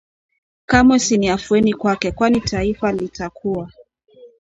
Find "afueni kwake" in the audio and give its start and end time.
1.29-2.11